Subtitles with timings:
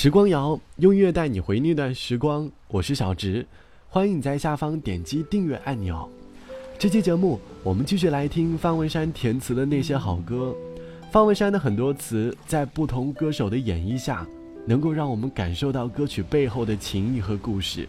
[0.00, 3.44] 时光谣用音乐带你回那段时光，我是小植，
[3.88, 6.08] 欢迎你在下方点击订阅按钮。
[6.78, 10.54] 这期节目我们继续来听方文山填词的那些好歌。
[11.10, 14.24] 方文山的很多词在不同歌手的演绎下，
[14.64, 17.88] 能够让我们感受到歌曲背后的情谊和故事。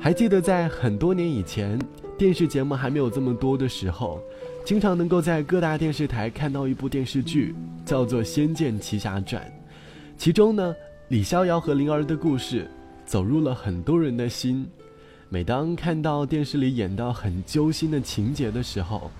[0.00, 1.78] 还记得在很多年以前，
[2.16, 4.22] 电视节目还没有这么多的时候，
[4.64, 9.42] 经常能够在各大电视台看到一部电视剧，叫做《仙剑奇侠传》，
[10.16, 10.74] 其中呢。
[11.10, 12.70] 李逍遥和灵儿的故事
[13.04, 14.64] 走入了很多人的心。
[15.28, 19.10] 每当看到电视里演到很揪心的情节的时候，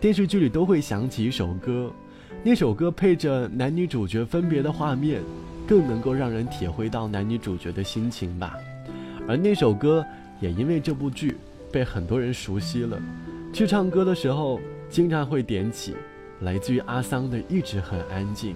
[0.00, 1.88] 电视剧里都会响起一首歌。
[2.42, 5.22] 那首歌配着男女主角分别的画面，
[5.68, 8.56] 更能够让人体会到男女主角的心情吧。
[9.28, 10.04] 而那首歌
[10.40, 11.36] 也因为这部剧
[11.70, 13.00] 被很多人熟悉了。
[13.52, 14.60] 去唱歌的时候，
[14.90, 15.94] 经常会点起
[16.40, 18.54] 来自于阿桑的《一直很安静》。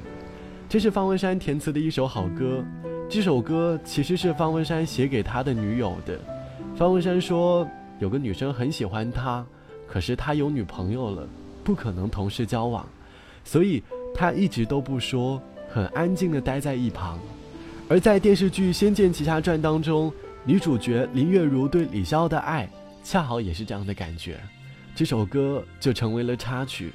[0.71, 2.65] 这是方文山填词的一首好歌，
[3.09, 6.17] 这首歌其实是方文山写给他的女友的。
[6.77, 7.69] 方文山说，
[7.99, 9.45] 有个女生很喜欢他，
[9.89, 11.29] 可是他有女朋友了，
[11.65, 12.89] 不可能同时交往，
[13.45, 13.83] 所以
[14.15, 17.19] 他一直都不说，很安静的待在一旁。
[17.89, 20.13] 而在电视剧《仙剑奇侠传》当中，
[20.45, 22.71] 女主角林月如对李逍遥的爱，
[23.03, 24.39] 恰好也是这样的感觉，
[24.95, 26.93] 这首歌就成为了插曲。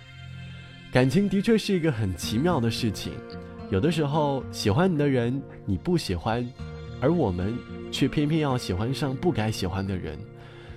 [0.94, 3.12] 感情的确是一个很奇妙的事情。
[3.72, 6.48] 有的时候，喜欢你的人你不喜欢，
[7.02, 7.54] 而我们
[7.92, 10.18] 却偏偏要喜欢上不该喜欢的人，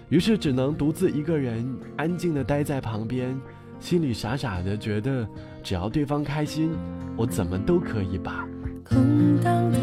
[0.09, 1.65] 于是只能独自一个人
[1.97, 3.39] 安静的待在旁边，
[3.79, 5.29] 心里傻傻的觉得，
[5.63, 6.73] 只要对方开心，
[7.15, 8.49] 我怎么都可以吧。
[8.85, 9.79] 空荡的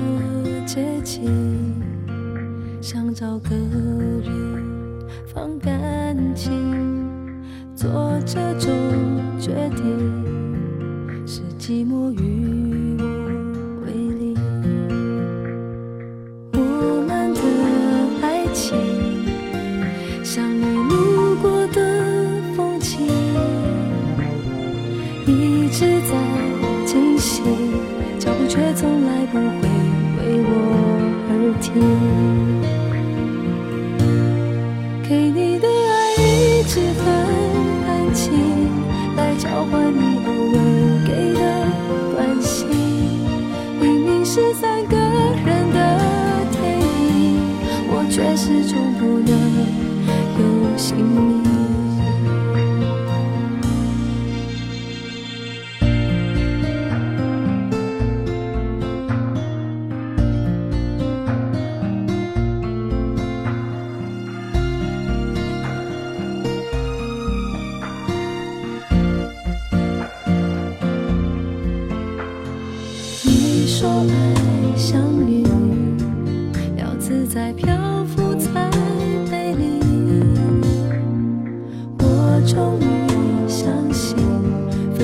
[0.65, 1.79] 街景，
[2.81, 6.51] 想找个人放感情，
[7.75, 8.71] 做这种
[9.39, 12.64] 决定是寂寞与。
[20.25, 23.07] 像你路过的风景
[25.27, 26.17] 一直在
[26.83, 27.45] 进行
[28.17, 29.69] 脚步却从来不会
[30.17, 30.49] 为我
[31.29, 31.31] 而
[31.61, 31.71] 停
[35.07, 37.05] 给你的爱一直很
[37.85, 38.33] 安静
[39.15, 40.14] 来交换你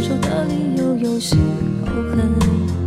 [0.02, 1.36] 分手的理由有时
[1.86, 2.81] 候很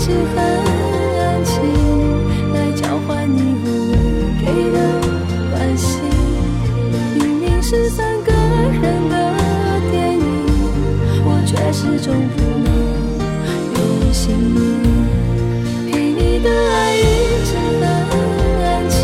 [0.00, 0.42] 是很
[1.18, 1.60] 安静
[2.54, 3.96] 来交换你偶尔
[4.40, 4.78] 给的
[5.50, 6.00] 关心
[7.14, 9.14] 明明是三个人的
[9.90, 10.24] 电影
[11.22, 12.68] 我却始终不能
[13.74, 14.58] 有姓名
[15.92, 17.00] 给你的爱一
[17.44, 18.10] 直很
[18.64, 18.96] 安静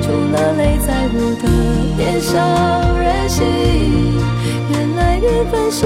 [0.00, 1.44] 除了泪在我的
[1.98, 3.44] 脸上任性。
[4.70, 5.84] 原来缘分是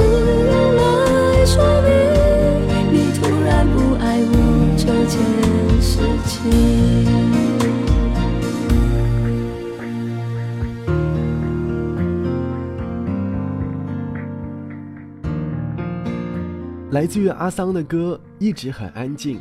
[16.92, 19.40] 来自于阿桑的歌一直很安静，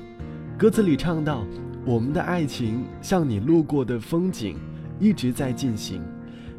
[0.58, 1.46] 歌词里唱到
[1.84, 4.56] ：“我们的爱情像你路过的风景，
[5.02, 6.02] 一直在进行，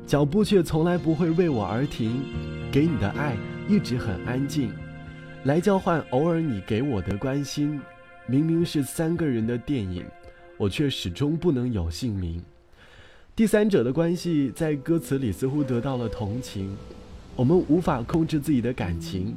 [0.06, 2.20] 脚步却从来不会为我而停。
[2.70, 3.34] 给你的爱
[3.66, 4.70] 一直很安静，
[5.44, 7.80] 来交换偶尔你给我的关心。
[8.26, 10.04] 明明是三个人的电影，
[10.58, 12.42] 我却始终不能有姓名。
[13.34, 16.76] 第三者的关系在歌词里似乎得到了同情，
[17.34, 19.34] 我们无法控制自己的感情。”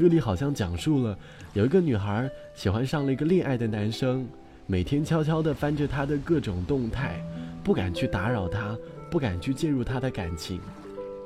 [0.00, 1.18] 歌里好像讲述了
[1.52, 4.26] 有一个女孩喜欢上了一个恋爱的男生，
[4.66, 7.22] 每天悄悄地翻着他的各种动态，
[7.62, 8.74] 不敢去打扰他，
[9.10, 10.58] 不敢去介入他的感情，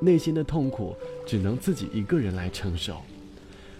[0.00, 2.96] 内心的痛苦只能自己一个人来承受。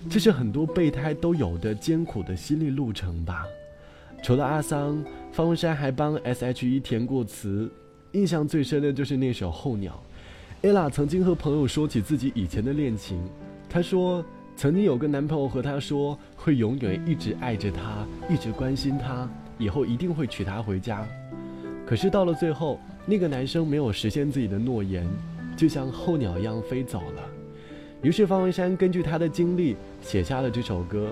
[0.09, 3.45] 这是很多备胎都有的艰苦的心理路程吧。
[4.23, 7.69] 除了阿桑，方文山还帮 S.H.E 填过词，
[8.13, 10.01] 印象最深的就是那首《候鸟》。
[10.71, 13.21] ella 曾经和朋友说起自己以前的恋情，
[13.69, 14.25] 她说。
[14.57, 19.29] 曾经有个男朋友和她说会永远一直爱着她，一直关心她，
[19.59, 21.07] 以后一定会娶她回家。
[21.85, 25.07] 可是到了最后，那个男生没有实现自己的诺言，
[25.57, 27.23] 就像候鸟一样飞走了。
[28.01, 31.11] 于是方文山根据他的经历写下了这首歌：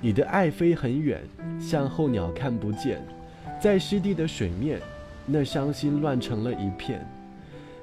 [0.00, 1.20] 你的爱飞很远，
[1.60, 3.04] 像候鸟看不见，
[3.60, 4.80] 在湿地的水面，
[5.26, 7.04] 那伤心乱成了一片。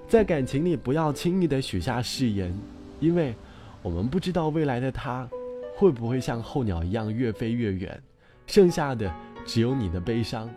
[0.07, 2.51] 在感情里不要轻易的许下誓言，
[3.01, 3.35] 因为。
[3.85, 5.29] 我们不知道未来的他，
[5.75, 8.01] 会不会像候鸟一样越飞越远，
[8.47, 9.13] 剩下的
[9.45, 10.49] 只有你的悲伤。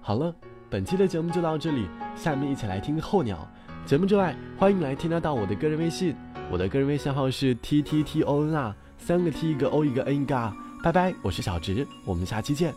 [0.00, 0.32] 好了，
[0.70, 3.44] 本期的节目就到这里，下面一起来听候鸟。
[3.84, 6.14] 节目之外，欢迎来添加到我的个人微信，
[6.48, 10.52] 我的个人微信号是 t t t o n r，三个 t 一个 o 一个 n 一个。
[10.84, 12.72] 拜拜，我是小直，我们下期见。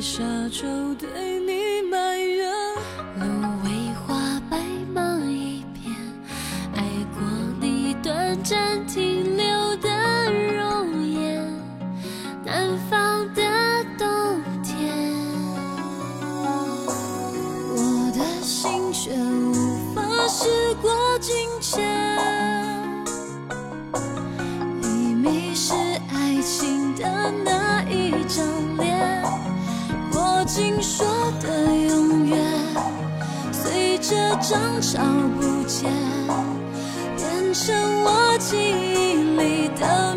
[0.00, 1.29] 沙洲对
[34.60, 35.00] 着涨潮
[35.38, 35.90] 不见，
[37.16, 37.74] 变成
[38.04, 40.14] 我记忆里的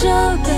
[0.00, 0.49] 着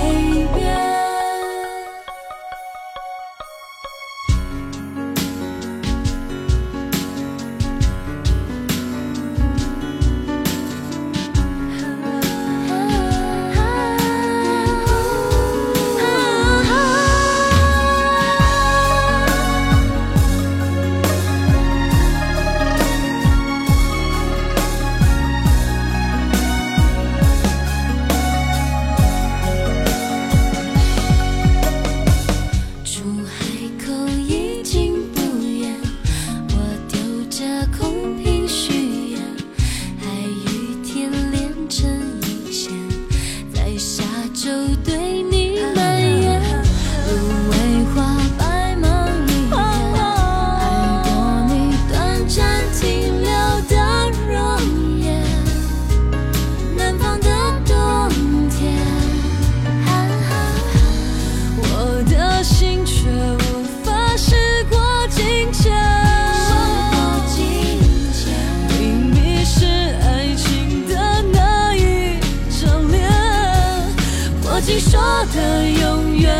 [74.79, 75.01] 说
[75.33, 76.33] 的永远，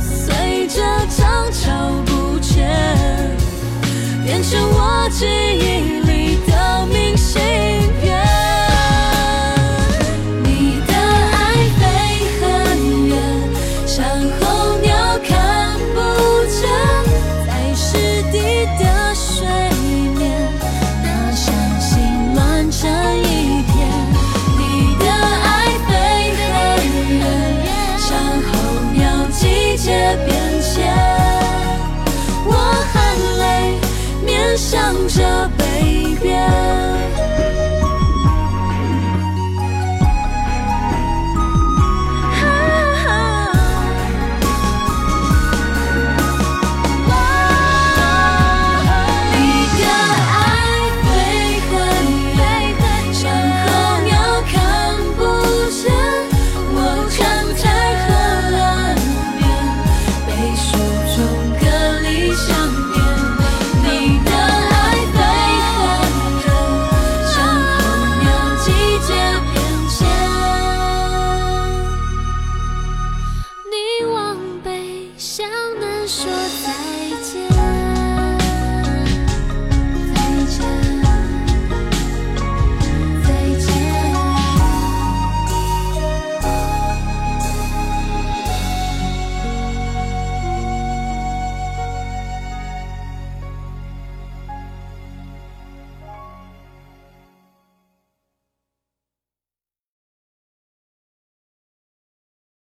[0.00, 2.70] 随着长桥不见，
[4.24, 6.01] 变成我记忆。